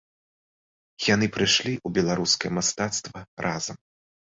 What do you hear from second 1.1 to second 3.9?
Яны прыйшлі ў беларускае мастацтва разам.